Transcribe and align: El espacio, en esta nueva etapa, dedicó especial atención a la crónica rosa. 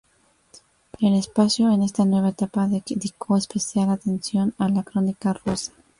El 0.99 1.13
espacio, 1.13 1.69
en 1.71 1.83
esta 1.83 2.05
nueva 2.05 2.29
etapa, 2.29 2.67
dedicó 2.67 3.37
especial 3.37 3.91
atención 3.91 4.55
a 4.57 4.67
la 4.67 4.81
crónica 4.81 5.31
rosa. 5.33 5.73